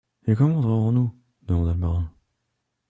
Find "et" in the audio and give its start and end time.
0.25-0.33